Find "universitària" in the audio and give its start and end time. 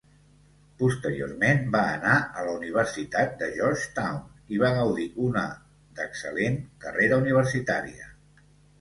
7.27-8.15